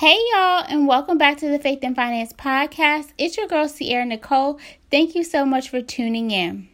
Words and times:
Hey, 0.00 0.18
y'all, 0.32 0.64
and 0.66 0.86
welcome 0.86 1.18
back 1.18 1.36
to 1.36 1.48
the 1.50 1.58
Faith 1.58 1.80
and 1.82 1.94
Finance 1.94 2.32
Podcast. 2.32 3.12
It's 3.18 3.36
your 3.36 3.46
girl, 3.46 3.68
Sierra 3.68 4.06
Nicole. 4.06 4.58
Thank 4.90 5.14
you 5.14 5.22
so 5.22 5.44
much 5.44 5.68
for 5.68 5.82
tuning 5.82 6.30
in. 6.30 6.70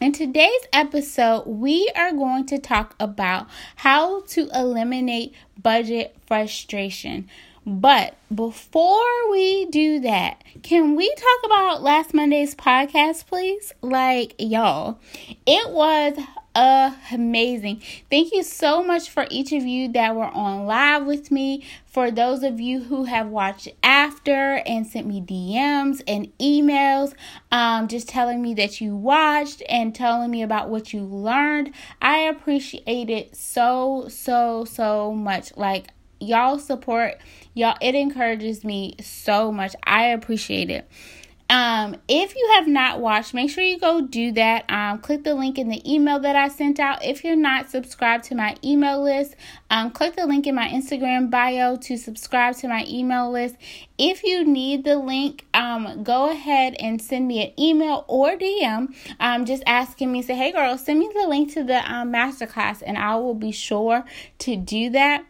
In 0.00 0.10
today's 0.10 0.66
episode, 0.72 1.46
we 1.46 1.88
are 1.94 2.10
going 2.10 2.46
to 2.46 2.58
talk 2.58 2.96
about 2.98 3.46
how 3.76 4.22
to 4.22 4.48
eliminate 4.52 5.32
budget 5.62 6.16
frustration. 6.26 7.28
But 7.64 8.16
before 8.34 9.30
we 9.30 9.66
do 9.66 10.00
that, 10.00 10.42
can 10.64 10.96
we 10.96 11.08
talk 11.14 11.46
about 11.46 11.84
last 11.84 12.12
Monday's 12.12 12.56
podcast, 12.56 13.28
please? 13.28 13.72
Like, 13.80 14.34
y'all, 14.40 14.98
it 15.46 15.70
was 15.70 16.18
amazing. 16.54 17.82
Thank 18.10 18.32
you 18.32 18.42
so 18.42 18.82
much 18.82 19.08
for 19.08 19.26
each 19.30 19.52
of 19.52 19.64
you 19.64 19.88
that 19.92 20.16
were 20.16 20.24
on 20.24 20.66
live 20.66 21.06
with 21.06 21.30
me. 21.30 21.64
For 21.86 22.10
those 22.10 22.42
of 22.42 22.60
you 22.60 22.80
who 22.80 23.04
have 23.04 23.28
watched 23.28 23.68
after 23.82 24.56
and 24.66 24.86
sent 24.86 25.06
me 25.06 25.20
DMs 25.20 26.02
and 26.06 26.36
emails, 26.38 27.14
um, 27.52 27.88
just 27.88 28.08
telling 28.08 28.42
me 28.42 28.54
that 28.54 28.80
you 28.80 28.96
watched 28.96 29.62
and 29.68 29.94
telling 29.94 30.30
me 30.30 30.42
about 30.42 30.68
what 30.68 30.92
you 30.92 31.02
learned, 31.02 31.72
I 32.02 32.18
appreciate 32.18 33.10
it 33.10 33.36
so, 33.36 34.06
so, 34.08 34.64
so 34.64 35.12
much. 35.12 35.56
Like, 35.56 35.88
y'all 36.20 36.58
support, 36.58 37.18
y'all, 37.54 37.76
it 37.80 37.94
encourages 37.94 38.64
me 38.64 38.94
so 39.00 39.50
much. 39.50 39.74
I 39.84 40.06
appreciate 40.06 40.70
it. 40.70 40.88
Um, 41.50 41.96
if 42.06 42.36
you 42.36 42.48
have 42.54 42.68
not 42.68 43.00
watched, 43.00 43.34
make 43.34 43.50
sure 43.50 43.64
you 43.64 43.76
go 43.76 44.00
do 44.00 44.30
that. 44.32 44.70
Um, 44.70 45.00
click 45.00 45.24
the 45.24 45.34
link 45.34 45.58
in 45.58 45.68
the 45.68 45.82
email 45.92 46.20
that 46.20 46.36
I 46.36 46.46
sent 46.46 46.78
out. 46.78 47.04
If 47.04 47.24
you're 47.24 47.34
not 47.34 47.68
subscribed 47.68 48.22
to 48.26 48.36
my 48.36 48.56
email 48.62 49.02
list, 49.02 49.34
um, 49.68 49.90
click 49.90 50.14
the 50.14 50.26
link 50.26 50.46
in 50.46 50.54
my 50.54 50.68
Instagram 50.68 51.28
bio 51.28 51.74
to 51.76 51.96
subscribe 51.96 52.54
to 52.58 52.68
my 52.68 52.84
email 52.88 53.32
list. 53.32 53.56
If 53.98 54.22
you 54.22 54.44
need 54.44 54.84
the 54.84 54.96
link, 54.96 55.44
um, 55.52 56.04
go 56.04 56.30
ahead 56.30 56.76
and 56.78 57.02
send 57.02 57.26
me 57.26 57.44
an 57.44 57.60
email 57.60 58.04
or 58.06 58.36
DM, 58.36 58.94
um, 59.18 59.44
just 59.44 59.64
asking 59.66 60.12
me, 60.12 60.22
say, 60.22 60.36
hey 60.36 60.52
girl, 60.52 60.78
send 60.78 61.00
me 61.00 61.10
the 61.12 61.26
link 61.26 61.52
to 61.54 61.64
the 61.64 61.78
um, 61.92 62.12
masterclass, 62.12 62.80
and 62.86 62.96
I 62.96 63.16
will 63.16 63.34
be 63.34 63.50
sure 63.50 64.04
to 64.38 64.54
do 64.54 64.90
that 64.90 65.26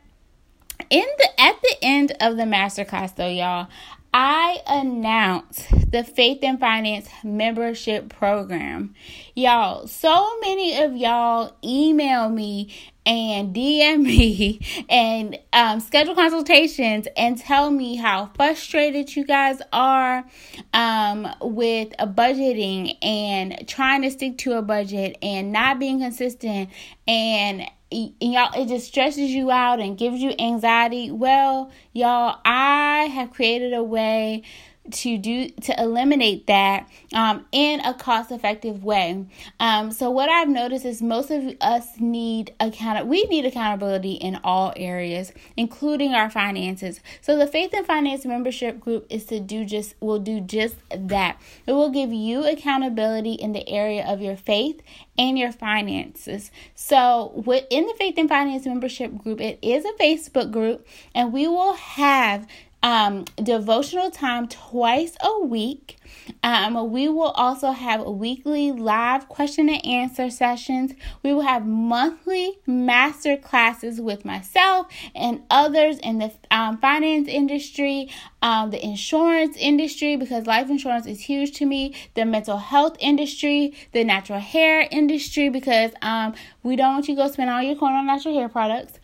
in 0.88 1.04
the 1.18 1.40
at 1.40 1.60
the 1.60 1.76
end 1.82 2.12
of 2.20 2.38
the 2.38 2.44
masterclass 2.44 3.14
though 3.14 3.28
y'all 3.28 3.68
I 4.12 4.60
announced 4.66 5.66
the 5.92 6.02
Faith 6.02 6.40
and 6.42 6.58
Finance 6.58 7.08
membership 7.22 8.08
program. 8.08 8.94
Y'all, 9.40 9.86
so 9.86 10.38
many 10.42 10.82
of 10.82 10.94
y'all 10.94 11.56
email 11.64 12.28
me 12.28 12.68
and 13.06 13.54
DM 13.54 14.02
me 14.04 14.60
and 14.90 15.38
um, 15.54 15.80
schedule 15.80 16.14
consultations 16.14 17.08
and 17.16 17.38
tell 17.38 17.70
me 17.70 17.96
how 17.96 18.26
frustrated 18.36 19.16
you 19.16 19.24
guys 19.24 19.62
are 19.72 20.26
um, 20.74 21.26
with 21.40 21.88
budgeting 22.00 22.94
and 23.00 23.66
trying 23.66 24.02
to 24.02 24.10
stick 24.10 24.36
to 24.36 24.58
a 24.58 24.60
budget 24.60 25.16
and 25.22 25.52
not 25.52 25.78
being 25.78 26.00
consistent 26.00 26.68
and 27.08 27.62
y'all 27.90 28.52
it 28.54 28.68
just 28.68 28.88
stresses 28.88 29.30
you 29.30 29.50
out 29.50 29.80
and 29.80 29.96
gives 29.96 30.20
you 30.20 30.34
anxiety. 30.38 31.10
Well 31.10 31.72
y'all 31.94 32.38
i 32.44 33.04
have 33.04 33.30
created 33.30 33.72
a 33.72 33.82
way 33.82 34.42
to 34.90 35.18
do 35.18 35.48
to 35.48 35.80
eliminate 35.80 36.46
that 36.46 36.88
um, 37.14 37.46
in 37.52 37.80
a 37.80 37.94
cost 37.94 38.30
effective 38.30 38.84
way. 38.84 39.26
Um, 39.58 39.90
so 39.90 40.10
what 40.10 40.28
i've 40.28 40.48
noticed 40.48 40.84
is 40.84 41.02
most 41.02 41.30
of 41.30 41.54
us 41.60 41.98
need 41.98 42.54
account 42.60 43.06
we 43.06 43.24
need 43.24 43.44
accountability 43.44 44.12
in 44.12 44.40
all 44.44 44.72
areas 44.76 45.32
including 45.56 46.14
our 46.14 46.30
finances. 46.30 47.00
So 47.20 47.36
the 47.36 47.46
faith 47.46 47.72
and 47.74 47.86
finance 47.86 48.24
membership 48.24 48.80
group 48.80 49.06
is 49.10 49.24
to 49.26 49.40
do 49.40 49.64
just 49.64 49.94
will 50.00 50.18
do 50.18 50.40
just 50.40 50.76
that. 50.90 51.40
It 51.66 51.72
will 51.72 51.90
give 51.90 52.12
you 52.12 52.46
accountability 52.46 53.34
in 53.34 53.52
the 53.52 53.68
area 53.68 54.04
of 54.06 54.20
your 54.20 54.36
faith 54.36 54.80
and 55.18 55.38
your 55.38 55.52
finances. 55.52 56.50
So 56.74 57.32
within 57.44 57.86
the 57.86 57.94
faith 57.94 58.14
and 58.16 58.28
finance 58.28 58.66
membership 58.66 59.16
group 59.18 59.40
it 59.40 59.58
is 59.62 59.84
a 59.84 59.92
facebook 60.02 60.50
group 60.50 60.86
and 61.14 61.32
we 61.32 61.46
will 61.46 61.74
have 61.74 62.46
um, 62.82 63.24
devotional 63.42 64.10
time 64.10 64.48
twice 64.48 65.16
a 65.22 65.44
week. 65.44 65.98
Um, 66.42 66.90
we 66.90 67.08
will 67.08 67.30
also 67.30 67.72
have 67.72 68.04
weekly 68.04 68.72
live 68.72 69.28
question 69.28 69.68
and 69.68 69.84
answer 69.84 70.30
sessions. 70.30 70.92
We 71.22 71.32
will 71.34 71.42
have 71.42 71.66
monthly 71.66 72.58
master 72.66 73.36
classes 73.36 74.00
with 74.00 74.24
myself 74.24 74.86
and 75.14 75.42
others 75.50 75.98
in 75.98 76.18
the 76.18 76.32
um, 76.50 76.78
finance 76.78 77.28
industry, 77.28 78.10
um, 78.42 78.70
the 78.70 78.84
insurance 78.84 79.56
industry, 79.56 80.16
because 80.16 80.46
life 80.46 80.70
insurance 80.70 81.06
is 81.06 81.20
huge 81.20 81.52
to 81.58 81.66
me, 81.66 81.94
the 82.14 82.24
mental 82.24 82.58
health 82.58 82.96
industry, 83.00 83.74
the 83.92 84.04
natural 84.04 84.40
hair 84.40 84.86
industry, 84.90 85.48
because 85.48 85.92
um, 86.02 86.34
we 86.62 86.76
don't 86.76 86.94
want 86.94 87.08
you 87.08 87.14
to 87.14 87.22
go 87.22 87.28
spend 87.28 87.50
all 87.50 87.62
your 87.62 87.76
coin 87.76 87.92
on 87.92 88.06
natural 88.06 88.34
hair 88.34 88.48
products 88.48 88.98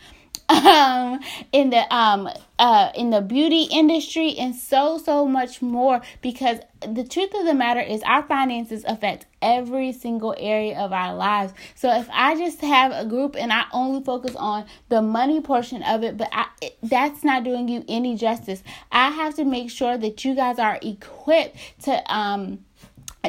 um, 0.49 1.21
in 1.53 1.71
the 1.71 1.95
um, 1.95 2.29
uh, 2.59 2.91
in 2.95 3.11
the 3.11 3.21
beauty 3.21 3.65
industry, 3.65 4.37
and 4.39 4.55
so 4.55 4.99
so 4.99 5.27
much 5.27 5.61
more. 5.61 6.01
Because 6.23 6.59
the 6.81 7.05
truth 7.05 7.34
of 7.34 7.47
the 7.47 7.55
matter 7.55 7.81
is, 7.81 8.03
our 8.03 8.23
finances 8.23 8.85
affect 8.85 9.27
every 9.43 9.93
single 9.93 10.35
area 10.39 10.79
of 10.79 10.93
our 10.93 11.15
lives. 11.15 11.53
So 11.75 11.91
if 11.93 12.09
I 12.12 12.37
just 12.37 12.61
have 12.61 12.93
a 12.93 13.05
group 13.09 13.37
and 13.37 13.53
I 13.53 13.65
only 13.73 14.03
focus 14.05 14.37
on 14.37 14.67
the 14.89 15.03
money 15.03 15.41
portion 15.41 15.83
of 15.83 16.03
it, 16.05 16.17
but 16.17 16.29
I, 16.33 16.47
it, 16.62 16.79
that's 16.83 17.25
not 17.25 17.45
doing 17.45 17.69
you 17.69 17.85
any 17.89 18.17
justice. 18.17 18.62
I 18.93 19.11
have 19.11 19.35
to 19.37 19.45
make 19.45 19.71
sure 19.71 19.99
that 19.99 20.25
you 20.25 20.35
guys 20.35 20.59
are 20.59 20.79
equipped 20.83 21.56
to 21.83 22.15
um 22.15 22.61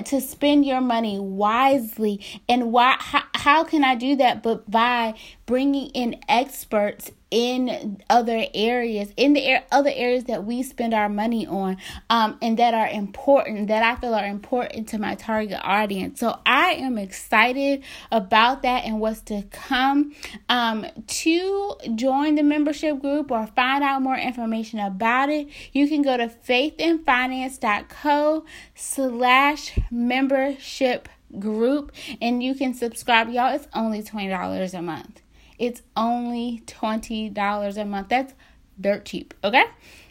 to 0.06 0.22
spend 0.22 0.66
your 0.66 0.82
money 0.82 1.20
wisely 1.20 2.24
and 2.48 2.72
why 2.72 2.96
how, 3.00 3.24
how 3.34 3.64
can 3.64 3.84
i 3.84 3.96
do 3.96 4.16
that 4.16 4.44
but 4.44 4.70
by 4.70 5.14
bringing 5.48 5.88
in 5.92 6.20
experts 6.28 7.10
in 7.32 8.04
other 8.10 8.46
areas 8.54 9.12
in 9.18 9.34
the 9.34 9.44
air, 9.44 9.64
other 9.72 9.92
areas 9.94 10.26
that 10.26 10.46
we 10.46 10.62
spend 10.62 10.94
our 10.94 11.10
money 11.10 11.48
on 11.48 11.78
um, 12.10 12.38
and 12.42 12.60
that 12.60 12.74
are 12.74 12.88
important 12.88 13.68
that 13.68 13.84
i 13.84 14.00
feel 14.00 14.14
are 14.14 14.26
important 14.26 14.88
to 14.90 14.98
my 14.98 15.16
target 15.16 15.60
audience. 15.64 16.20
So 16.20 16.38
i 16.46 16.72
am 16.74 16.98
excited 16.98 17.84
about 18.12 18.64
that 18.64 18.84
and 18.86 19.00
what's 19.00 19.22
to 19.22 19.44
come. 19.52 20.14
Um, 20.50 20.86
to 21.08 21.76
join 21.96 22.36
the 22.36 22.44
membership 22.44 23.00
group 23.00 23.32
or 23.32 23.48
find 23.48 23.82
out 23.84 24.02
more 24.02 24.18
information 24.18 24.80
about 24.80 25.30
it 25.30 25.48
you 25.72 25.88
can 25.88 26.02
go 26.02 26.18
to 26.18 26.28
faithandfinance.co 26.28 28.44
slash 28.76 29.80
membership 29.90 31.08
group 31.40 31.94
and 32.22 32.44
you 32.44 32.56
can 32.56 32.74
subscribe. 32.74 33.30
Y'all 33.30 33.54
it's 33.54 33.68
only 33.74 34.02
$20 34.02 34.74
a 34.74 34.82
month 34.82 35.22
it's 35.60 35.82
only 35.96 36.64
$20 36.66 37.78
a 37.78 37.86
month. 37.86 38.10
That's 38.10 38.34
dirt 38.80 39.06
cheap, 39.06 39.34
okay? 39.44 39.66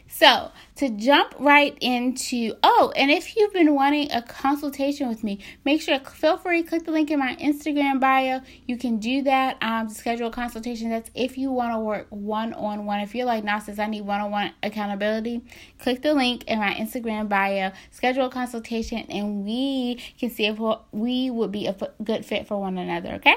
So, 0.09 0.51
to 0.75 0.89
jump 0.89 1.35
right 1.37 1.77
into, 1.81 2.53
oh, 2.63 2.93
and 2.95 3.11
if 3.11 3.35
you've 3.35 3.51
been 3.51 3.75
wanting 3.75 4.09
a 4.11 4.21
consultation 4.21 5.09
with 5.09 5.21
me, 5.21 5.39
make 5.65 5.81
sure, 5.81 5.99
feel 5.99 6.37
free, 6.37 6.63
click 6.63 6.85
the 6.85 6.91
link 6.91 7.11
in 7.11 7.19
my 7.19 7.35
Instagram 7.35 7.99
bio. 7.99 8.39
You 8.65 8.77
can 8.77 8.99
do 8.99 9.21
that 9.23 9.57
um, 9.61 9.89
schedule 9.89 10.27
a 10.27 10.31
consultation. 10.31 10.89
That's 10.89 11.11
if 11.13 11.37
you 11.37 11.51
want 11.51 11.73
to 11.73 11.79
work 11.79 12.07
one 12.09 12.53
on 12.53 12.85
one. 12.85 13.01
If 13.01 13.15
you're 13.15 13.25
like, 13.25 13.43
nah, 13.43 13.59
sis, 13.59 13.79
I 13.79 13.87
need 13.87 14.01
one 14.01 14.21
on 14.21 14.31
one 14.31 14.53
accountability, 14.63 15.41
click 15.77 16.01
the 16.01 16.13
link 16.13 16.45
in 16.45 16.59
my 16.59 16.73
Instagram 16.73 17.27
bio, 17.27 17.71
schedule 17.91 18.27
a 18.27 18.29
consultation, 18.29 18.99
and 19.09 19.43
we 19.43 20.01
can 20.17 20.29
see 20.29 20.45
if 20.45 20.57
we 20.93 21.29
would 21.29 21.51
be 21.51 21.67
a 21.67 21.75
good 22.01 22.25
fit 22.25 22.47
for 22.47 22.59
one 22.61 22.77
another? 22.77 23.15
Okay. 23.15 23.35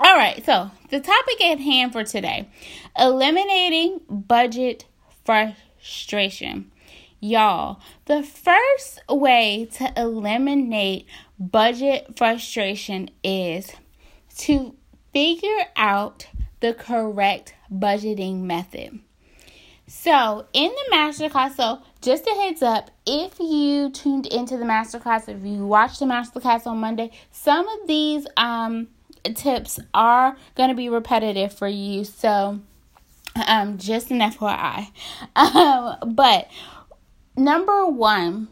All 0.00 0.14
right, 0.14 0.44
so 0.46 0.70
the 0.90 1.00
topic 1.00 1.44
at 1.44 1.58
hand 1.58 1.92
for 1.92 2.04
today 2.04 2.48
eliminating 2.96 4.00
budget 4.08 4.84
frustration. 5.24 6.70
Y'all, 7.18 7.80
the 8.04 8.22
first 8.22 9.00
way 9.08 9.68
to 9.72 9.92
eliminate 9.96 11.04
budget 11.40 12.16
frustration 12.16 13.10
is 13.24 13.72
to 14.36 14.76
figure 15.12 15.64
out 15.74 16.28
the 16.60 16.74
correct 16.74 17.54
budgeting 17.72 18.42
method. 18.42 19.00
So, 19.88 20.46
in 20.52 20.70
the 20.70 20.94
masterclass, 20.94 21.56
so 21.56 21.80
just 22.02 22.24
a 22.28 22.34
heads 22.34 22.62
up, 22.62 22.92
if 23.04 23.40
you 23.40 23.90
tuned 23.90 24.26
into 24.26 24.58
the 24.58 24.64
masterclass, 24.64 25.28
if 25.28 25.44
you 25.44 25.66
watched 25.66 25.98
the 25.98 26.04
masterclass 26.04 26.68
on 26.68 26.78
Monday, 26.78 27.10
some 27.32 27.66
of 27.66 27.88
these 27.88 28.28
um 28.36 28.86
tips 29.34 29.78
are 29.94 30.36
going 30.54 30.68
to 30.68 30.74
be 30.74 30.88
repetitive 30.88 31.52
for 31.52 31.68
you. 31.68 32.04
So, 32.04 32.60
um, 33.46 33.78
just 33.78 34.10
an 34.10 34.20
FYI. 34.20 34.88
Um, 35.36 36.14
but 36.14 36.48
number 37.36 37.86
one, 37.86 38.48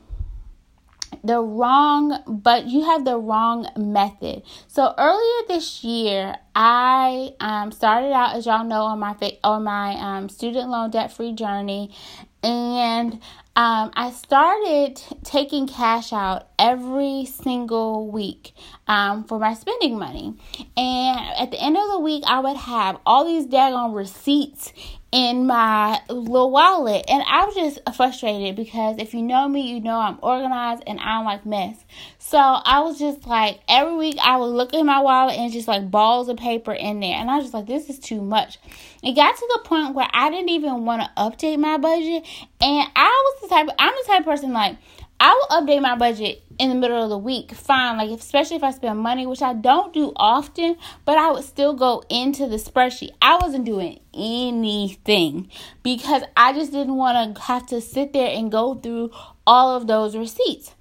the 1.24 1.40
wrong 1.40 2.22
but 2.26 2.66
you 2.66 2.84
have 2.84 3.04
the 3.04 3.18
wrong 3.18 3.68
method. 3.76 4.42
So 4.68 4.94
earlier 4.96 5.48
this 5.48 5.82
year, 5.82 6.36
I 6.54 7.34
um, 7.40 7.72
started 7.72 8.12
out 8.12 8.36
as 8.36 8.46
y'all 8.46 8.64
know 8.64 8.82
on 8.82 9.00
my 9.00 9.16
on 9.42 9.64
my 9.64 9.94
um, 9.94 10.28
student 10.28 10.70
loan 10.70 10.90
debt 10.90 11.12
free 11.12 11.32
journey, 11.32 11.94
and 12.42 13.20
um, 13.56 13.90
I 13.94 14.10
started 14.10 15.00
taking 15.24 15.66
cash 15.66 16.12
out 16.12 16.48
every 16.58 17.24
single 17.24 18.06
week 18.06 18.52
um, 18.86 19.24
for 19.24 19.38
my 19.38 19.54
spending 19.54 19.98
money. 19.98 20.36
And 20.76 21.18
at 21.38 21.50
the 21.52 21.58
end 21.58 21.78
of 21.78 21.88
the 21.88 21.98
week, 21.98 22.22
I 22.26 22.40
would 22.40 22.58
have 22.58 22.98
all 23.06 23.24
these 23.24 23.46
daggone 23.46 23.94
receipts 23.94 24.74
in 25.12 25.46
my 25.46 26.00
little 26.08 26.50
wallet. 26.50 27.04
And 27.08 27.22
I 27.26 27.44
was 27.44 27.54
just 27.54 27.96
frustrated 27.96 28.56
because 28.56 28.96
if 28.98 29.14
you 29.14 29.22
know 29.22 29.48
me, 29.48 29.62
you 29.62 29.80
know 29.80 29.98
I'm 29.98 30.18
organized 30.22 30.82
and 30.86 30.98
I 31.00 31.16
don't 31.16 31.24
like 31.24 31.46
mess. 31.46 31.84
So 32.18 32.38
I 32.38 32.80
was 32.80 32.98
just 32.98 33.26
like, 33.26 33.60
every 33.68 33.96
week 33.96 34.18
I 34.22 34.36
would 34.36 34.46
look 34.46 34.74
in 34.74 34.86
my 34.86 35.00
wallet 35.00 35.36
and 35.36 35.52
just 35.52 35.68
like 35.68 35.90
balls 35.90 36.28
of 36.28 36.36
paper 36.36 36.72
in 36.72 37.00
there. 37.00 37.14
And 37.14 37.30
I 37.30 37.36
was 37.36 37.44
just 37.44 37.54
like, 37.54 37.66
this 37.66 37.88
is 37.88 37.98
too 37.98 38.20
much. 38.20 38.58
It 39.02 39.14
got 39.14 39.36
to 39.36 39.48
the 39.54 39.68
point 39.68 39.94
where 39.94 40.08
I 40.12 40.30
didn't 40.30 40.50
even 40.50 40.84
want 40.84 41.02
to 41.02 41.10
update 41.16 41.58
my 41.58 41.78
budget. 41.78 42.26
And 42.60 42.88
I 42.96 43.34
was 43.40 43.42
the 43.42 43.48
type, 43.48 43.68
I'm 43.78 43.94
the 43.94 44.04
type 44.08 44.20
of 44.20 44.26
person 44.26 44.52
like, 44.52 44.76
I 45.18 45.32
will 45.32 45.60
update 45.60 45.82
my 45.82 45.96
budget 45.96 46.42
in 46.58 46.68
the 46.68 46.74
middle 46.74 47.02
of 47.02 47.08
the 47.08 47.18
week. 47.18 47.52
Fine, 47.52 47.96
like 47.96 48.10
especially 48.10 48.56
if 48.56 48.62
I 48.62 48.70
spend 48.70 48.98
money, 48.98 49.26
which 49.26 49.42
I 49.42 49.54
don't 49.54 49.92
do 49.92 50.12
often, 50.16 50.76
but 51.04 51.18
I 51.18 51.30
would 51.30 51.44
still 51.44 51.74
go 51.74 52.02
into 52.08 52.46
the 52.46 52.56
spreadsheet. 52.56 53.10
I 53.20 53.36
wasn't 53.36 53.64
doing 53.64 54.00
anything 54.14 55.50
because 55.82 56.22
I 56.36 56.52
just 56.52 56.72
didn't 56.72 56.96
want 56.96 57.36
to 57.36 57.42
have 57.42 57.66
to 57.68 57.80
sit 57.80 58.12
there 58.12 58.30
and 58.30 58.52
go 58.52 58.74
through 58.74 59.10
all 59.46 59.76
of 59.76 59.86
those 59.86 60.16
receipts. 60.16 60.75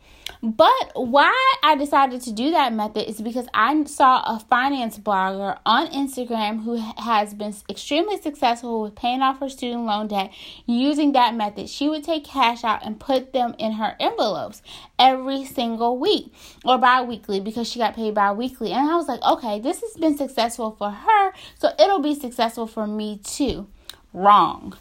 But 0.45 0.91
why 0.93 1.33
I 1.63 1.75
decided 1.75 2.21
to 2.21 2.31
do 2.31 2.51
that 2.51 2.71
method 2.71 3.09
is 3.09 3.19
because 3.19 3.47
I 3.51 3.83
saw 3.85 4.21
a 4.35 4.39
finance 4.39 4.99
blogger 4.99 5.57
on 5.65 5.87
Instagram 5.87 6.63
who 6.63 6.75
has 7.01 7.33
been 7.33 7.55
extremely 7.67 8.21
successful 8.21 8.83
with 8.83 8.93
paying 8.93 9.23
off 9.23 9.39
her 9.39 9.49
student 9.49 9.85
loan 9.85 10.07
debt 10.07 10.31
using 10.67 11.13
that 11.13 11.33
method. 11.33 11.67
She 11.67 11.89
would 11.89 12.03
take 12.03 12.25
cash 12.25 12.63
out 12.63 12.85
and 12.85 12.99
put 12.99 13.33
them 13.33 13.55
in 13.57 13.71
her 13.71 13.95
envelopes 13.99 14.61
every 14.99 15.45
single 15.45 15.97
week 15.97 16.31
or 16.63 16.77
bi 16.77 17.01
weekly 17.01 17.39
because 17.39 17.67
she 17.67 17.79
got 17.79 17.95
paid 17.95 18.13
bi 18.13 18.31
weekly. 18.31 18.71
And 18.71 18.87
I 18.87 18.97
was 18.97 19.07
like, 19.07 19.23
okay, 19.23 19.59
this 19.59 19.81
has 19.81 19.93
been 19.93 20.15
successful 20.15 20.75
for 20.77 20.91
her, 20.91 21.33
so 21.57 21.71
it'll 21.79 22.01
be 22.01 22.13
successful 22.13 22.67
for 22.67 22.85
me 22.85 23.19
too. 23.23 23.65
Wrong. 24.13 24.77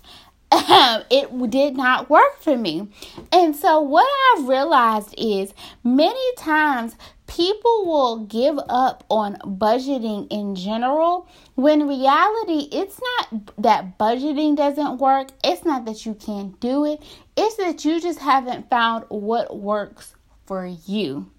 Um, 0.54 1.02
it 1.10 1.50
did 1.50 1.76
not 1.76 2.08
work 2.08 2.40
for 2.40 2.56
me. 2.56 2.88
And 3.32 3.56
so, 3.56 3.80
what 3.80 4.06
I've 4.32 4.48
realized 4.48 5.14
is 5.18 5.52
many 5.82 6.34
times 6.36 6.96
people 7.26 7.84
will 7.86 8.18
give 8.26 8.58
up 8.68 9.04
on 9.10 9.36
budgeting 9.44 10.28
in 10.30 10.54
general 10.54 11.26
when 11.54 11.88
reality 11.88 12.68
it's 12.70 13.00
not 13.00 13.56
that 13.56 13.98
budgeting 13.98 14.54
doesn't 14.54 14.98
work 14.98 15.28
it's 15.42 15.64
not 15.64 15.86
that 15.86 16.04
you 16.04 16.12
can't 16.14 16.60
do 16.60 16.84
it 16.84 17.02
it's 17.34 17.56
that 17.56 17.82
you 17.82 17.98
just 17.98 18.18
haven't 18.18 18.68
found 18.68 19.04
what 19.08 19.56
works 19.56 20.14
for 20.44 20.66
you 20.86 21.30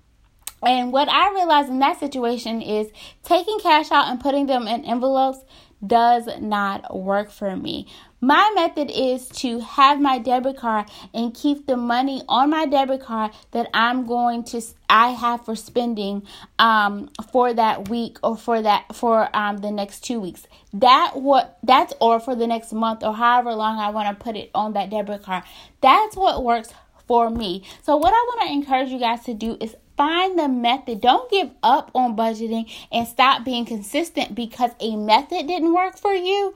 and 0.63 0.91
what 0.91 1.07
i 1.07 1.31
realized 1.35 1.69
in 1.69 1.77
that 1.77 1.99
situation 1.99 2.63
is 2.63 2.91
taking 3.23 3.59
cash 3.59 3.91
out 3.91 4.07
and 4.07 4.19
putting 4.19 4.47
them 4.47 4.67
in 4.67 4.83
envelopes 4.85 5.45
does 5.85 6.27
not 6.39 6.95
work 6.95 7.29
for 7.29 7.55
me. 7.55 7.87
My 8.25 8.51
method 8.55 8.89
is 8.89 9.29
to 9.41 9.59
have 9.59 10.01
my 10.01 10.17
debit 10.17 10.57
card 10.57 10.87
and 11.13 11.31
keep 11.31 11.67
the 11.67 11.77
money 11.77 12.23
on 12.27 12.49
my 12.49 12.65
debit 12.65 13.01
card 13.01 13.29
that 13.51 13.69
I'm 13.71 14.07
going 14.07 14.43
to 14.45 14.63
I 14.89 15.09
have 15.09 15.45
for 15.45 15.55
spending 15.55 16.23
um 16.57 17.11
for 17.31 17.53
that 17.53 17.87
week 17.87 18.17
or 18.23 18.35
for 18.35 18.63
that 18.63 18.95
for 18.95 19.29
um 19.37 19.57
the 19.57 19.69
next 19.69 20.03
2 20.05 20.19
weeks. 20.19 20.47
That 20.73 21.11
what 21.13 21.59
that's 21.61 21.93
or 22.01 22.19
for 22.19 22.33
the 22.33 22.47
next 22.47 22.73
month 22.73 23.03
or 23.03 23.13
however 23.13 23.53
long 23.53 23.77
I 23.77 23.91
want 23.91 24.17
to 24.17 24.23
put 24.23 24.35
it 24.35 24.49
on 24.55 24.73
that 24.73 24.89
debit 24.89 25.21
card. 25.21 25.43
That's 25.81 26.15
what 26.15 26.43
works 26.43 26.73
for 27.07 27.29
me. 27.29 27.61
So 27.83 27.95
what 27.95 28.11
I 28.11 28.25
want 28.29 28.47
to 28.47 28.53
encourage 28.53 28.89
you 28.89 28.97
guys 28.97 29.23
to 29.25 29.35
do 29.35 29.55
is 29.61 29.75
Find 29.97 30.37
the 30.37 30.49
method. 30.49 30.99
Don't 30.99 31.31
give 31.31 31.51
up 31.63 31.89
on 31.95 32.17
budgeting 32.17 32.69
and 32.91 33.07
stop 33.07 33.45
being 33.45 33.65
consistent 33.65 34.35
because 34.35 34.71
a 34.81 34.97
method 34.97 35.47
didn't 35.47 35.73
work 35.73 35.97
for 35.97 36.13
you. 36.13 36.53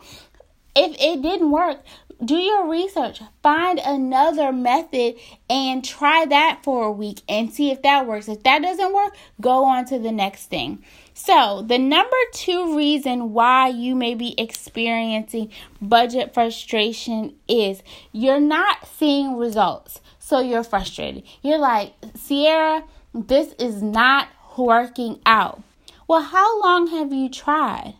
If 0.75 0.95
it 0.99 1.21
didn't 1.21 1.51
work, 1.51 1.83
do 2.23 2.35
your 2.35 2.67
research. 2.67 3.21
Find 3.41 3.79
another 3.79 4.51
method 4.51 5.15
and 5.49 5.83
try 5.83 6.25
that 6.25 6.59
for 6.63 6.85
a 6.85 6.91
week 6.91 7.21
and 7.29 7.51
see 7.51 7.71
if 7.71 7.81
that 7.83 8.05
works. 8.05 8.27
If 8.27 8.43
that 8.43 8.61
doesn't 8.61 8.93
work, 8.93 9.15
go 9.39 9.65
on 9.65 9.85
to 9.85 9.99
the 9.99 10.11
next 10.11 10.47
thing. 10.47 10.83
So, 11.13 11.61
the 11.61 11.77
number 11.77 12.15
two 12.33 12.77
reason 12.77 13.33
why 13.33 13.67
you 13.69 13.95
may 13.95 14.15
be 14.15 14.35
experiencing 14.37 15.51
budget 15.81 16.33
frustration 16.33 17.35
is 17.47 17.83
you're 18.11 18.39
not 18.39 18.87
seeing 18.87 19.37
results. 19.37 19.99
So, 20.19 20.39
you're 20.39 20.63
frustrated. 20.63 21.23
You're 21.41 21.57
like, 21.57 21.93
Sierra, 22.15 22.83
this 23.13 23.53
is 23.53 23.81
not 23.81 24.29
working 24.57 25.19
out. 25.25 25.61
Well, 26.07 26.21
how 26.21 26.61
long 26.61 26.87
have 26.87 27.13
you 27.13 27.29
tried? 27.29 27.95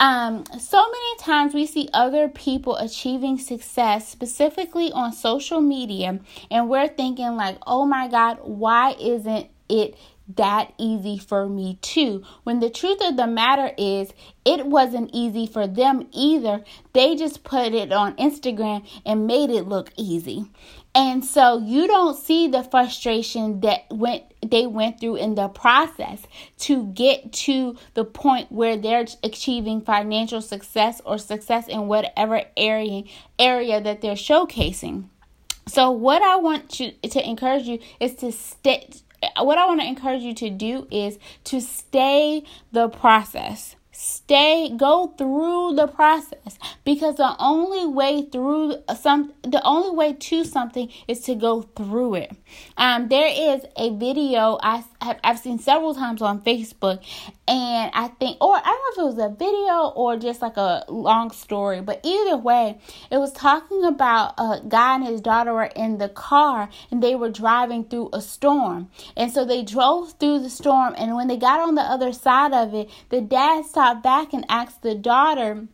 Um, 0.00 0.44
so 0.58 0.78
many 0.78 1.18
times 1.20 1.54
we 1.54 1.66
see 1.66 1.88
other 1.92 2.28
people 2.28 2.76
achieving 2.76 3.38
success, 3.38 4.08
specifically 4.08 4.90
on 4.92 5.12
social 5.12 5.60
media, 5.60 6.20
and 6.50 6.68
we're 6.68 6.88
thinking, 6.88 7.36
like, 7.36 7.58
oh 7.66 7.86
my 7.86 8.08
God, 8.08 8.38
why 8.42 8.96
isn't 9.00 9.48
it 9.68 9.96
that 10.36 10.72
easy 10.78 11.18
for 11.18 11.48
me 11.48 11.78
too. 11.82 12.22
When 12.44 12.60
the 12.60 12.70
truth 12.70 12.98
of 13.02 13.16
the 13.16 13.26
matter 13.26 13.72
is, 13.76 14.12
it 14.44 14.66
wasn't 14.66 15.10
easy 15.12 15.46
for 15.46 15.66
them 15.66 16.08
either. 16.12 16.64
They 16.92 17.14
just 17.14 17.44
put 17.44 17.74
it 17.74 17.92
on 17.92 18.16
Instagram 18.16 18.86
and 19.04 19.26
made 19.26 19.50
it 19.50 19.68
look 19.68 19.92
easy. 19.96 20.50
And 20.94 21.24
so 21.24 21.58
you 21.58 21.88
don't 21.88 22.16
see 22.16 22.46
the 22.46 22.62
frustration 22.62 23.60
that 23.60 23.86
went 23.90 24.22
they 24.48 24.66
went 24.66 25.00
through 25.00 25.16
in 25.16 25.34
the 25.34 25.48
process 25.48 26.22
to 26.58 26.86
get 26.88 27.32
to 27.32 27.76
the 27.94 28.04
point 28.04 28.52
where 28.52 28.76
they're 28.76 29.06
achieving 29.22 29.80
financial 29.80 30.40
success 30.40 31.00
or 31.04 31.18
success 31.18 31.66
in 31.66 31.88
whatever 31.88 32.42
area 32.56 33.04
area 33.38 33.80
that 33.80 34.02
they're 34.02 34.14
showcasing. 34.14 35.08
So 35.66 35.90
what 35.90 36.22
I 36.22 36.36
want 36.36 36.70
to 36.72 36.92
to 36.92 37.28
encourage 37.28 37.64
you 37.64 37.80
is 37.98 38.14
to 38.16 38.30
stay 38.30 38.88
what 39.38 39.58
I 39.58 39.66
want 39.66 39.80
to 39.80 39.86
encourage 39.86 40.22
you 40.22 40.34
to 40.34 40.50
do 40.50 40.86
is 40.90 41.18
to 41.44 41.60
stay 41.60 42.44
the 42.70 42.88
process 42.88 43.74
stay 43.94 44.72
go 44.76 45.14
through 45.16 45.74
the 45.74 45.86
process. 45.86 46.58
Because 46.84 47.16
the 47.16 47.34
only 47.38 47.86
way 47.86 48.28
through 48.30 48.76
some 48.98 49.32
the 49.42 49.62
only 49.64 49.96
way 49.96 50.12
to 50.12 50.44
something 50.44 50.90
is 51.08 51.20
to 51.22 51.34
go 51.34 51.62
through 51.62 52.16
it. 52.16 52.32
Um 52.76 53.08
there 53.08 53.28
is 53.28 53.64
a 53.76 53.90
video 53.96 54.58
i 54.62 54.82
have 55.00 55.18
i've 55.22 55.38
seen 55.38 55.58
several 55.58 55.94
times 55.94 56.22
on 56.22 56.40
facebook 56.40 57.02
and 57.46 57.90
i 57.94 58.08
think 58.08 58.36
or 58.40 58.56
i 58.56 58.60
don't 58.60 58.98
know 58.98 59.04
if 59.04 59.14
it 59.14 59.16
was 59.16 59.32
a 59.32 59.34
video 59.34 59.88
or 59.94 60.16
just 60.16 60.40
like 60.40 60.56
a 60.56 60.84
long 60.88 61.30
story 61.30 61.80
but 61.80 62.00
either 62.02 62.36
way 62.36 62.78
it 63.10 63.18
was 63.18 63.32
talking 63.32 63.84
about 63.84 64.34
a 64.38 64.60
guy 64.66 64.94
and 64.94 65.06
his 65.06 65.20
daughter 65.20 65.52
were 65.52 65.64
in 65.76 65.98
the 65.98 66.08
car 66.08 66.68
and 66.90 67.02
they 67.02 67.14
were 67.14 67.30
driving 67.30 67.84
through 67.84 68.10
a 68.12 68.20
storm. 68.20 68.90
And 69.16 69.30
so 69.30 69.44
they 69.44 69.62
drove 69.62 70.12
through 70.14 70.40
the 70.40 70.50
storm 70.50 70.94
and 70.96 71.14
when 71.14 71.28
they 71.28 71.36
got 71.36 71.60
on 71.60 71.74
the 71.74 71.82
other 71.82 72.12
side 72.12 72.52
of 72.52 72.74
it 72.74 72.90
the 73.10 73.20
dad 73.20 73.66
stopped 73.66 74.02
back 74.02 74.32
and 74.32 74.44
asked 74.48 74.82
the 74.82 74.94
daughter, 74.94 75.68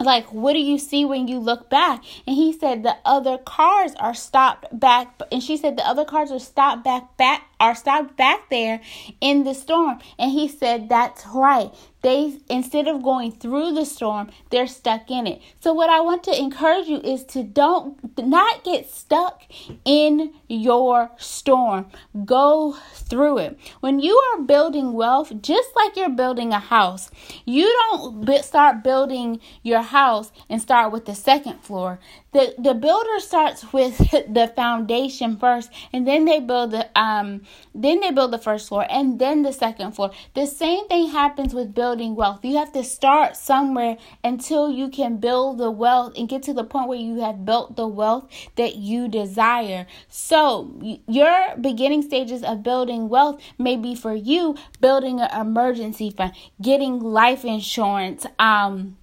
like 0.00 0.32
what 0.32 0.52
do 0.52 0.58
you 0.58 0.78
see 0.78 1.04
when 1.04 1.28
you 1.28 1.38
look 1.38 1.70
back? 1.70 2.02
And 2.26 2.36
he 2.36 2.52
said 2.52 2.82
the 2.82 2.96
other 3.04 3.38
cars 3.38 3.92
are 3.98 4.14
stopped 4.14 4.66
back 4.78 5.20
and 5.32 5.42
she 5.42 5.56
said 5.56 5.76
the 5.76 5.86
other 5.86 6.04
cars 6.04 6.30
are 6.30 6.38
stopped 6.38 6.84
back 6.84 7.16
back 7.16 7.42
are 7.58 7.74
stopped 7.74 8.16
back 8.16 8.50
there 8.50 8.80
in 9.20 9.44
the 9.44 9.54
storm. 9.54 9.98
And 10.18 10.30
he 10.30 10.48
said 10.48 10.88
that's 10.88 11.26
right 11.26 11.72
they 12.06 12.38
instead 12.48 12.86
of 12.86 13.02
going 13.02 13.32
through 13.32 13.72
the 13.72 13.84
storm 13.84 14.30
they're 14.50 14.66
stuck 14.66 15.10
in 15.10 15.26
it. 15.26 15.42
So 15.60 15.72
what 15.72 15.90
i 15.90 16.00
want 16.00 16.22
to 16.24 16.38
encourage 16.46 16.86
you 16.86 17.00
is 17.00 17.24
to 17.34 17.42
don't 17.42 17.96
not 18.16 18.62
get 18.62 18.88
stuck 18.90 19.42
in 19.84 20.32
your 20.48 21.10
storm. 21.18 21.86
Go 22.24 22.76
through 22.92 23.38
it. 23.38 23.58
When 23.80 23.98
you 23.98 24.14
are 24.28 24.42
building 24.42 24.92
wealth 24.92 25.32
just 25.42 25.70
like 25.74 25.96
you're 25.96 26.20
building 26.24 26.52
a 26.52 26.60
house 26.76 27.10
you 27.44 27.66
don't 27.90 28.44
start 28.44 28.84
building 28.84 29.40
your 29.62 29.82
house 29.82 30.30
and 30.48 30.62
start 30.62 30.92
with 30.92 31.06
the 31.06 31.14
second 31.14 31.58
floor 31.60 31.98
the 32.36 32.54
the 32.58 32.74
builder 32.74 33.18
starts 33.18 33.72
with 33.72 33.96
the 34.38 34.52
foundation 34.54 35.36
first 35.36 35.70
and 35.92 36.06
then 36.06 36.24
they 36.24 36.40
build 36.40 36.70
the 36.70 36.84
um 36.98 37.42
then 37.74 38.00
they 38.00 38.10
build 38.10 38.32
the 38.32 38.38
first 38.38 38.68
floor 38.68 38.86
and 38.90 39.18
then 39.18 39.42
the 39.42 39.52
second 39.52 39.92
floor 39.92 40.10
the 40.34 40.46
same 40.46 40.86
thing 40.88 41.08
happens 41.10 41.54
with 41.54 41.74
building 41.74 42.14
wealth. 42.14 42.44
You 42.44 42.56
have 42.56 42.72
to 42.72 42.84
start 42.84 43.36
somewhere 43.36 43.96
until 44.22 44.70
you 44.70 44.88
can 44.88 45.16
build 45.16 45.58
the 45.58 45.70
wealth 45.70 46.12
and 46.16 46.28
get 46.28 46.42
to 46.44 46.52
the 46.52 46.64
point 46.64 46.88
where 46.88 46.98
you 46.98 47.20
have 47.20 47.44
built 47.44 47.76
the 47.76 47.86
wealth 47.86 48.28
that 48.56 48.76
you 48.76 49.08
desire. 49.08 49.86
So, 50.08 50.72
your 51.06 51.56
beginning 51.60 52.02
stages 52.02 52.42
of 52.42 52.62
building 52.62 53.08
wealth 53.08 53.40
may 53.58 53.76
be 53.76 53.94
for 53.94 54.14
you 54.14 54.56
building 54.80 55.20
an 55.20 55.40
emergency 55.40 56.10
fund, 56.10 56.32
getting 56.60 57.00
life 57.00 57.44
insurance, 57.44 58.26
um 58.38 58.96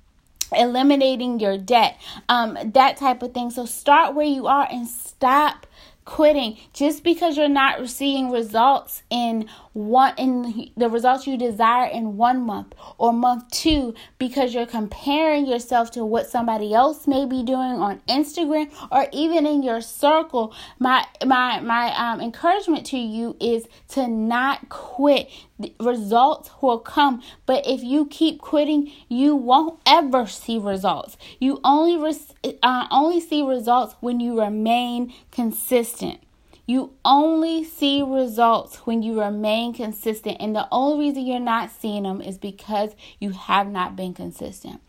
eliminating 0.56 1.40
your 1.40 1.58
debt, 1.58 2.00
um, 2.30 2.58
that 2.74 2.98
type 2.98 3.22
of 3.24 3.34
thing. 3.34 3.50
So 3.52 3.66
start 3.66 4.16
where 4.16 4.26
you 4.26 4.48
are 4.48 4.68
and 4.72 4.88
stop 4.88 5.68
quitting 6.06 6.58
just 6.74 7.04
because 7.04 7.38
you're 7.38 7.48
not 7.48 7.90
seeing 7.90 8.30
results 8.30 9.04
in 9.10 9.48
one 9.74 10.13
in 10.18 10.72
the 10.77 10.89
results 10.89 11.25
you 11.25 11.38
desire 11.38 11.89
in 11.89 12.15
one 12.15 12.42
month 12.42 12.74
or 12.98 13.12
month 13.12 13.50
two 13.50 13.94
because 14.20 14.53
you're 14.53 14.65
comparing 14.65 15.46
yourself 15.46 15.92
to 15.92 16.06
what 16.06 16.27
somebody 16.27 16.74
else 16.74 17.08
may 17.08 17.25
be 17.25 17.44
doing 17.44 17.80
on 17.80 18.00
Instagram 18.08 18.72
or 18.92 19.08
even 19.12 19.46
in 19.46 19.63
your 19.63 19.82
circle. 19.82 20.53
My 20.80 21.06
my 21.25 21.60
my 21.60 21.94
um, 21.96 22.22
encouragement 22.22 22.86
to 22.88 22.98
you 22.98 23.36
is 23.39 23.68
to 23.89 24.08
not 24.08 24.70
quit. 24.70 25.30
The 25.60 25.74
results 25.80 26.51
will 26.62 26.80
come 26.80 27.22
but 27.46 27.65
if 27.65 27.84
you 27.84 28.06
keep 28.06 28.42
quitting 28.42 28.92
you 29.08 29.36
won't 29.36 29.80
ever 29.86 30.27
see 30.27 30.58
results. 30.58 31.18
You 31.39 31.60
only 31.63 31.98
re- 31.98 32.53
uh, 32.62 32.88
only 32.92 33.20
see 33.20 33.42
results 33.44 33.96
when 34.01 34.20
you 34.20 34.39
remain 34.39 35.13
consistent 35.32 36.20
you 36.65 36.93
only 37.03 37.63
see 37.63 38.01
results 38.01 38.77
when 38.86 39.03
you 39.03 39.20
remain 39.20 39.74
consistent, 39.74 40.38
and 40.39 40.55
the 40.55 40.67
only 40.72 41.08
reason 41.08 41.25
you're 41.25 41.39
not 41.39 41.72
seeing 41.72 42.03
them 42.03 42.22
is 42.22 42.38
because 42.38 42.96
you 43.20 43.32
have 43.32 43.70
not 43.70 43.96
been 43.96 44.13
consistent. 44.13 44.82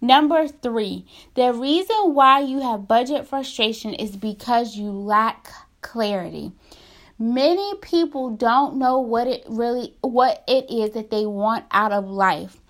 Number 0.00 0.48
three, 0.48 1.04
the 1.34 1.52
reason 1.52 2.14
why 2.14 2.40
you 2.40 2.60
have 2.60 2.88
budget 2.88 3.26
frustration 3.26 3.94
is 3.94 4.16
because 4.16 4.76
you 4.76 4.90
lack 4.90 5.50
clarity. 5.82 6.52
Many 7.18 7.74
people 7.82 8.30
don't 8.30 8.76
know 8.76 8.98
what 8.98 9.26
it 9.26 9.44
really 9.46 9.94
what 10.00 10.42
it 10.48 10.70
is 10.70 10.92
that 10.92 11.10
they 11.10 11.26
want 11.26 11.66
out 11.70 11.92
of 11.92 12.08
life. 12.08 12.60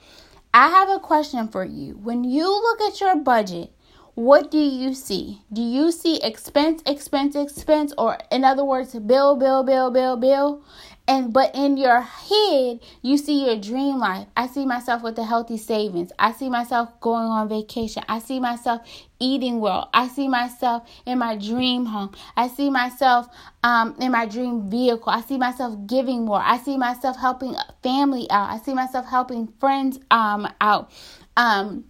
I 0.52 0.68
have 0.68 0.88
a 0.88 0.98
question 0.98 1.46
for 1.46 1.64
you. 1.64 1.92
When 1.94 2.24
you 2.24 2.46
look 2.46 2.80
at 2.80 3.00
your 3.00 3.14
budget, 3.14 3.72
what 4.20 4.50
do 4.50 4.58
you 4.58 4.92
see? 4.92 5.40
Do 5.50 5.62
you 5.62 5.90
see 5.90 6.22
expense, 6.22 6.82
expense, 6.84 7.34
expense, 7.34 7.94
or 7.96 8.18
in 8.30 8.44
other 8.44 8.62
words, 8.62 8.92
bill, 8.92 9.34
bill, 9.34 9.62
bill, 9.62 9.90
bill, 9.90 10.18
bill? 10.18 10.62
And 11.08 11.32
but 11.32 11.54
in 11.54 11.78
your 11.78 12.02
head, 12.02 12.80
you 13.00 13.16
see 13.16 13.46
your 13.46 13.56
dream 13.56 13.98
life. 13.98 14.26
I 14.36 14.46
see 14.46 14.66
myself 14.66 15.02
with 15.02 15.16
the 15.16 15.24
healthy 15.24 15.56
savings. 15.56 16.12
I 16.18 16.32
see 16.32 16.50
myself 16.50 17.00
going 17.00 17.28
on 17.28 17.48
vacation. 17.48 18.04
I 18.10 18.18
see 18.18 18.40
myself 18.40 18.82
eating 19.18 19.58
well. 19.58 19.88
I 19.94 20.08
see 20.08 20.28
myself 20.28 20.86
in 21.06 21.18
my 21.18 21.36
dream 21.36 21.86
home. 21.86 22.12
I 22.36 22.48
see 22.48 22.68
myself 22.68 23.26
um, 23.64 23.96
in 23.98 24.12
my 24.12 24.26
dream 24.26 24.68
vehicle. 24.68 25.10
I 25.10 25.22
see 25.22 25.38
myself 25.38 25.78
giving 25.86 26.26
more. 26.26 26.42
I 26.42 26.58
see 26.58 26.76
myself 26.76 27.16
helping 27.16 27.56
family 27.82 28.30
out. 28.30 28.50
I 28.50 28.58
see 28.58 28.74
myself 28.74 29.06
helping 29.06 29.48
friends 29.58 29.98
um, 30.10 30.46
out. 30.60 30.92
Um, 31.38 31.86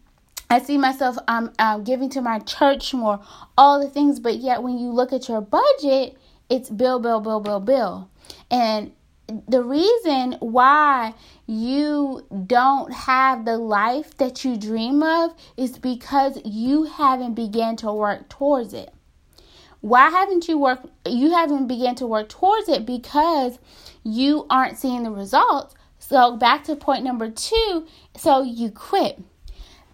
I 0.51 0.59
see 0.61 0.77
myself 0.77 1.17
um, 1.29 1.53
um, 1.61 1.85
giving 1.85 2.11
to 2.11 2.21
my 2.21 2.41
church 2.41 2.93
more, 2.93 3.21
all 3.57 3.81
the 3.81 3.89
things, 3.89 4.19
but 4.19 4.37
yet 4.37 4.65
when 4.65 4.79
you 4.79 4.91
look 4.91 5.13
at 5.13 5.29
your 5.29 5.41
budget, 5.41 6.17
it's 6.49 6.69
bill, 6.69 6.99
bill, 6.99 7.21
bill, 7.21 7.39
bill, 7.39 7.61
bill. 7.61 8.11
And 8.51 8.91
the 9.49 9.63
reason 9.63 10.33
why 10.41 11.15
you 11.47 12.27
don't 12.47 12.93
have 12.93 13.45
the 13.45 13.57
life 13.57 14.17
that 14.17 14.45
you 14.45 14.57
dream 14.57 15.05
of 15.05 15.35
is 15.57 15.79
because 15.79 16.41
you 16.45 16.83
haven't 16.83 17.35
begun 17.35 17.77
to 17.77 17.93
work 17.93 18.29
towards 18.29 18.75
it. 18.75 18.93
Why 19.83 20.11
haven't 20.11 20.49
you 20.49 20.59
worked 20.59 20.89
you 21.07 21.31
haven't 21.31 21.69
begun 21.69 21.95
to 21.97 22.07
work 22.09 22.29
towards 22.29 22.69
it 22.69 22.85
because 22.85 23.61
you 24.03 24.47
aren't 24.51 24.79
seeing 24.79 25.05
the 25.05 25.11
results. 25.11 25.77
So 26.01 26.37
back 26.37 26.65
to 26.65 26.75
point 26.77 27.05
number 27.05 27.31
2, 27.31 27.87
so 28.17 28.43
you 28.43 28.71
quit. 28.71 29.23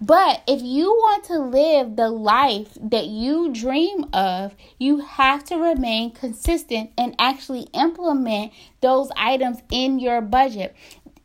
But 0.00 0.43
if 0.47 0.61
you 0.62 0.91
want 0.91 1.25
to 1.25 1.38
live 1.38 1.97
the 1.97 2.11
life 2.11 2.76
that 2.81 3.07
you 3.07 3.53
dream 3.53 4.07
of, 4.12 4.55
you 4.79 4.99
have 4.99 5.45
to 5.45 5.57
remain 5.57 6.12
consistent 6.12 6.91
and 6.99 7.15
actually 7.19 7.69
implement 7.73 8.53
those 8.83 9.11
items 9.17 9.62
in 9.71 9.99
your 9.99 10.21
budget. 10.21 10.76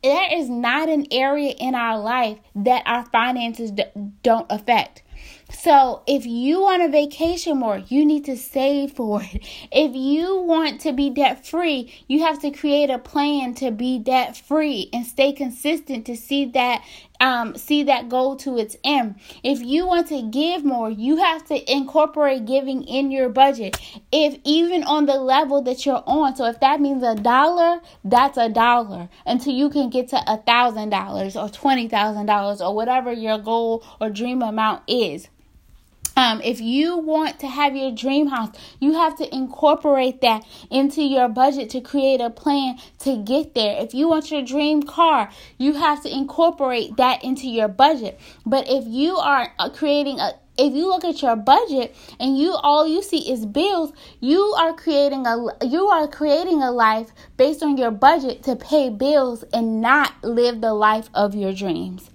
There 0.02 0.36
is 0.36 0.48
not 0.48 0.88
an 0.88 1.06
area 1.12 1.52
in 1.52 1.74
our 1.74 1.98
life 1.98 2.38
that 2.56 2.82
our 2.86 3.04
finances 3.06 3.72
don't 4.22 4.46
affect. 4.50 5.02
So, 5.52 6.02
if 6.06 6.24
you 6.24 6.62
want 6.62 6.82
a 6.82 6.88
vacation 6.88 7.58
more, 7.58 7.78
you 7.78 8.04
need 8.04 8.24
to 8.24 8.36
save 8.36 8.92
for 8.92 9.22
it. 9.22 9.46
If 9.70 9.94
you 9.94 10.40
want 10.40 10.80
to 10.80 10.92
be 10.92 11.10
debt 11.10 11.46
free, 11.46 11.92
you 12.08 12.24
have 12.24 12.40
to 12.40 12.50
create 12.50 12.90
a 12.90 12.98
plan 12.98 13.54
to 13.56 13.70
be 13.70 13.98
debt 13.98 14.36
free 14.36 14.88
and 14.92 15.06
stay 15.06 15.32
consistent 15.32 16.06
to 16.06 16.16
see 16.16 16.46
that 16.46 16.82
um, 17.22 17.56
see 17.56 17.84
that 17.84 18.08
goal 18.08 18.34
to 18.36 18.58
its 18.58 18.76
end. 18.82 19.14
If 19.44 19.60
you 19.60 19.86
want 19.86 20.08
to 20.08 20.22
give 20.22 20.64
more, 20.64 20.90
you 20.90 21.18
have 21.18 21.44
to 21.46 21.72
incorporate 21.72 22.44
giving 22.46 22.82
in 22.82 23.12
your 23.12 23.28
budget. 23.28 23.80
If 24.10 24.38
even 24.44 24.82
on 24.82 25.06
the 25.06 25.14
level 25.14 25.62
that 25.62 25.86
you're 25.86 26.02
on, 26.04 26.34
so 26.34 26.46
if 26.46 26.58
that 26.60 26.80
means 26.80 27.04
a 27.04 27.14
dollar, 27.14 27.80
that's 28.04 28.36
a 28.36 28.48
dollar 28.48 29.08
until 29.24 29.54
you 29.54 29.70
can 29.70 29.88
get 29.88 30.08
to 30.08 30.20
a 30.26 30.38
thousand 30.38 30.90
dollars 30.90 31.36
or 31.36 31.48
twenty 31.48 31.88
thousand 31.88 32.26
dollars 32.26 32.60
or 32.60 32.74
whatever 32.74 33.12
your 33.12 33.38
goal 33.38 33.84
or 34.00 34.10
dream 34.10 34.42
amount 34.42 34.82
is. 34.88 35.28
Um, 36.16 36.42
if 36.42 36.60
you 36.60 36.98
want 36.98 37.38
to 37.40 37.46
have 37.46 37.74
your 37.74 37.90
dream 37.90 38.26
house, 38.26 38.54
you 38.80 38.94
have 38.94 39.16
to 39.16 39.34
incorporate 39.34 40.20
that 40.20 40.44
into 40.70 41.02
your 41.02 41.28
budget 41.28 41.70
to 41.70 41.80
create 41.80 42.20
a 42.20 42.28
plan 42.28 42.78
to 43.00 43.16
get 43.16 43.54
there. 43.54 43.82
If 43.82 43.94
you 43.94 44.08
want 44.08 44.30
your 44.30 44.42
dream 44.42 44.82
car, 44.82 45.30
you 45.56 45.74
have 45.74 46.02
to 46.02 46.14
incorporate 46.14 46.96
that 46.98 47.24
into 47.24 47.48
your 47.48 47.68
budget. 47.68 48.20
But 48.44 48.68
if 48.68 48.84
you 48.86 49.16
are 49.16 49.52
uh, 49.58 49.70
creating 49.70 50.20
a 50.20 50.32
if 50.58 50.74
you 50.74 50.86
look 50.86 51.02
at 51.02 51.22
your 51.22 51.34
budget 51.34 51.96
and 52.20 52.38
you 52.38 52.52
all 52.52 52.86
you 52.86 53.02
see 53.02 53.32
is 53.32 53.46
bills, 53.46 53.90
you 54.20 54.38
are 54.58 54.74
creating 54.74 55.26
a 55.26 55.66
you 55.66 55.86
are 55.86 56.06
creating 56.06 56.62
a 56.62 56.70
life 56.70 57.10
based 57.38 57.62
on 57.62 57.78
your 57.78 57.90
budget 57.90 58.42
to 58.42 58.54
pay 58.54 58.90
bills 58.90 59.44
and 59.54 59.80
not 59.80 60.12
live 60.22 60.60
the 60.60 60.74
life 60.74 61.08
of 61.14 61.34
your 61.34 61.54
dreams. 61.54 62.10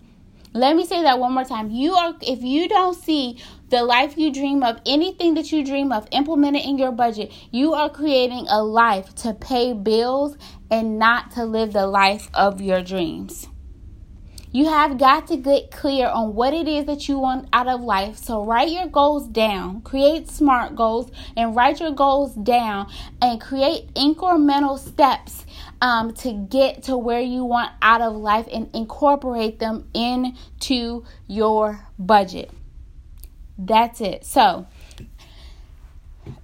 Let 0.54 0.76
me 0.76 0.86
say 0.86 1.04
that 1.04 1.20
one 1.20 1.34
more 1.34 1.44
time. 1.44 1.72
You 1.72 1.94
are 1.94 2.16
if 2.22 2.42
you 2.42 2.68
don't 2.68 2.96
see 2.96 3.40
the 3.70 3.84
life 3.84 4.18
you 4.18 4.32
dream 4.32 4.64
of, 4.64 4.80
anything 4.86 5.34
that 5.36 5.52
you 5.52 5.64
dream 5.64 5.92
of, 5.92 6.08
implement 6.12 6.56
it 6.56 6.66
in 6.66 6.78
your 6.78 6.92
budget. 6.92 7.32
You 7.52 7.74
are 7.74 7.90
creating 7.90 8.48
a 8.50 8.64
life 8.64 9.14
to 9.16 9.34
pay 9.34 9.74
bills 9.74 10.38
and 10.72 10.98
not 10.98 11.32
to 11.32 11.46
live 11.46 11.74
the 11.74 11.88
life 11.88 12.30
of 12.34 12.62
your 12.62 12.82
dreams. 12.82 13.48
You 14.52 14.66
have 14.66 14.98
got 14.98 15.28
to 15.28 15.38
get 15.38 15.72
clear 15.72 16.08
on 16.08 16.34
what 16.34 16.54
it 16.54 16.68
is 16.68 16.86
that 16.86 17.10
you 17.10 17.20
want 17.20 17.50
out 17.52 17.68
of 17.68 17.82
life. 17.82 18.18
So 18.18 18.44
write 18.46 18.70
your 18.70 18.88
goals 18.88 19.28
down, 19.28 19.82
create 19.82 20.30
smart 20.30 20.76
goals, 20.76 21.12
and 21.36 21.56
write 21.56 21.82
your 21.82 21.92
goals 21.92 22.34
down 22.34 22.90
and 23.22 23.42
create 23.42 23.94
incremental 23.94 24.80
steps 24.80 25.46
um, 25.82 26.14
to 26.16 26.32
get 26.34 26.84
to 26.84 26.98
where 26.98 27.20
you 27.20 27.44
want 27.44 27.72
out 27.82 28.02
of 28.02 28.16
life 28.16 28.48
and 28.52 28.70
incorporate 28.74 29.60
them 29.60 29.90
into 29.94 31.04
your 31.28 31.86
budget. 32.00 32.50
That's 33.58 34.02
it. 34.02 34.26
So, 34.26 34.68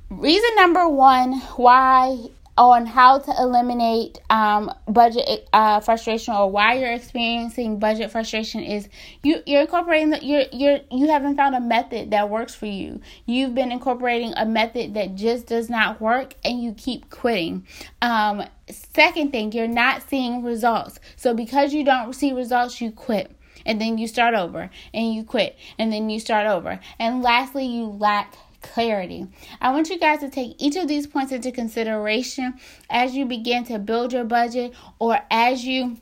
reason 0.10 0.50
number 0.55 0.88
one 0.88 1.39
why 1.58 2.17
on 2.55 2.86
how 2.86 3.17
to 3.17 3.34
eliminate 3.39 4.20
um, 4.29 4.72
budget 4.88 5.50
uh, 5.53 5.79
frustration 5.79 6.36
or 6.36 6.51
why 6.51 6.75
you're 6.75 6.93
experiencing 6.93 7.79
budget 7.79 8.12
frustration 8.12 8.62
is 8.62 8.88
you 9.24 9.41
you're 9.48 9.62
incorporating 9.62 10.12
the, 10.12 10.24
you're 10.24 10.43
you're 10.51 10.79
you 10.91 11.08
haven't 11.08 11.36
found 11.36 11.55
a 11.55 11.60
method 11.60 12.12
that 12.12 12.29
works 12.29 12.53
for 12.53 12.67
you. 12.67 13.01
You've 13.25 13.55
been 13.55 13.72
incorporating 13.72 14.34
a 14.38 14.46
method 14.46 14.93
that 14.93 15.15
just 15.15 15.48
does 15.48 15.70
not 15.70 16.00
work 16.00 16.36
and 16.46 16.62
you 16.62 16.74
keep 16.74 17.10
quitting. 17.10 17.65
Um, 18.03 18.43
second 18.70 19.32
thing, 19.32 19.51
you're 19.51 19.67
not 19.67 20.08
seeing 20.08 20.43
results. 20.43 21.00
So 21.15 21.34
because 21.34 21.74
you 21.74 21.84
don't 21.84 22.13
see 22.13 22.34
results, 22.34 22.79
you 22.79 22.91
quit 22.91 23.36
and 23.65 23.79
then 23.79 23.98
you 23.98 24.08
start 24.08 24.34
over 24.34 24.70
and 24.93 25.13
you 25.13 25.24
quit 25.24 25.58
and 25.77 25.91
then 25.91 26.10
you 26.10 26.20
start 26.20 26.48
over. 26.48 26.79
And 27.00 27.22
lastly, 27.22 27.65
you 27.65 27.86
lack 27.86 28.36
clarity. 28.62 29.27
I 29.62 29.72
want 29.72 29.89
you 29.89 30.00
guys 30.00 30.20
to 30.22 30.29
take 30.29 30.55
each 30.58 30.75
of 30.75 30.88
these 30.88 31.05
points 31.05 31.32
into 31.32 31.51
consideration 31.51 32.55
as 32.89 33.13
you 33.13 33.25
begin 33.25 33.65
to 33.65 33.77
build 33.77 34.13
your 34.13 34.24
budget 34.24 34.74
or 35.00 35.20
as 35.29 35.65
you 35.65 35.98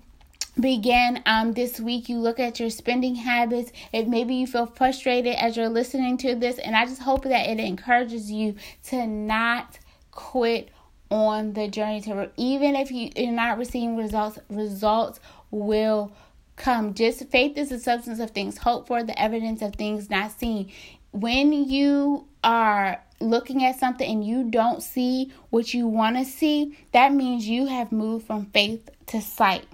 begin 0.60 1.24
um 1.26 1.54
this 1.54 1.80
week 1.80 2.10
you 2.10 2.20
look 2.20 2.38
at 2.38 2.60
your 2.60 2.70
spending 2.70 3.16
habits 3.16 3.72
if 3.94 4.06
maybe 4.06 4.36
you 4.36 4.46
feel 4.46 4.66
frustrated 4.66 5.34
as 5.36 5.56
you're 5.56 5.70
listening 5.70 6.18
to 6.18 6.36
this 6.36 6.58
and 6.58 6.76
i 6.76 6.86
just 6.86 7.02
hope 7.02 7.24
that 7.24 7.50
it 7.50 7.58
encourages 7.58 8.30
you 8.30 8.54
to 8.84 9.08
not 9.08 9.80
quit 10.12 10.68
on 11.10 11.54
the 11.54 11.70
journey 11.70 12.02
to 12.02 12.30
even 12.36 12.76
if 12.76 12.92
you, 12.92 13.10
you're 13.16 13.32
not 13.32 13.58
receiving 13.58 13.96
results 13.96 14.40
results 14.50 15.22
will 15.52 16.12
come. 16.56 16.94
Just 16.94 17.30
faith 17.30 17.58
is 17.58 17.70
the 17.70 17.80
substance 17.80 18.20
of 18.20 18.32
things 18.32 18.58
hoped 18.58 18.88
for, 18.88 19.04
the 19.04 19.20
evidence 19.20 19.62
of 19.62 19.76
things 19.76 20.10
not 20.10 20.38
seen. 20.38 20.72
When 21.12 21.52
you 21.52 22.28
are 22.44 23.04
looking 23.20 23.64
at 23.64 23.80
something 23.80 24.10
and 24.10 24.26
you 24.26 24.50
don't 24.50 24.82
see 24.82 25.32
what 25.50 25.74
you 25.74 25.88
want 25.88 26.18
to 26.18 26.26
see, 26.26 26.78
that 26.92 27.14
means 27.14 27.48
you 27.48 27.68
have 27.68 27.92
moved 27.92 28.28
from 28.28 28.48
faith 28.48 28.90
to 29.08 29.22
sight. 29.22 29.66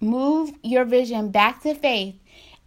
Move 0.00 0.52
your 0.62 0.84
vision 0.84 1.30
back 1.30 1.62
to 1.62 1.74
faith. 1.74 2.16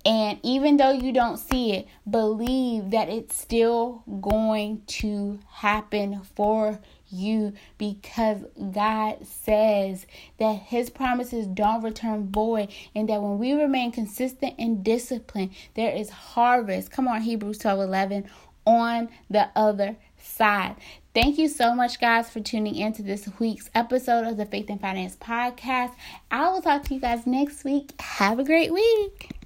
And 0.05 0.39
even 0.41 0.77
though 0.77 0.91
you 0.91 1.11
don't 1.11 1.37
see 1.37 1.73
it, 1.73 1.87
believe 2.09 2.91
that 2.91 3.09
it's 3.09 3.35
still 3.35 4.03
going 4.21 4.83
to 4.87 5.39
happen 5.49 6.21
for 6.35 6.79
you 7.09 7.53
because 7.77 8.43
God 8.71 9.25
says 9.25 10.05
that 10.37 10.53
His 10.53 10.89
promises 10.89 11.47
don't 11.47 11.83
return 11.83 12.31
void, 12.31 12.71
and 12.95 13.09
that 13.09 13.21
when 13.21 13.37
we 13.39 13.53
remain 13.53 13.91
consistent 13.91 14.55
and 14.57 14.83
disciplined, 14.83 15.51
there 15.75 15.95
is 15.95 16.09
harvest. 16.09 16.91
Come 16.91 17.07
on, 17.07 17.21
Hebrews 17.21 17.59
12 17.59 17.79
11 17.79 18.29
on 18.65 19.09
the 19.29 19.49
other 19.55 19.95
side. 20.17 20.75
Thank 21.13 21.37
you 21.39 21.47
so 21.47 21.73
much, 21.73 21.99
guys, 21.99 22.29
for 22.29 22.41
tuning 22.41 22.75
in 22.75 22.93
to 22.93 23.01
this 23.01 23.27
week's 23.39 23.69
episode 23.73 24.27
of 24.27 24.37
the 24.37 24.45
Faith 24.45 24.69
and 24.69 24.79
Finance 24.79 25.15
Podcast. 25.15 25.93
I 26.29 26.49
will 26.49 26.61
talk 26.61 26.83
to 26.83 26.93
you 26.93 26.99
guys 26.99 27.25
next 27.25 27.63
week. 27.63 27.99
Have 27.99 28.37
a 28.37 28.43
great 28.43 28.71
week. 28.71 29.36